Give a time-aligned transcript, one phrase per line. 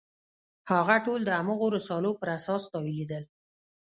[0.71, 3.23] هغه ټول د هماغو رسالو پر اساس تاویلېدل.